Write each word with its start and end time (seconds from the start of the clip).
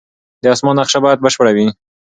د 0.41 0.43
اسمان 0.53 0.75
نقشه 0.79 0.99
باید 1.05 1.23
بشپړه 1.25 1.51
وي. 1.55 1.67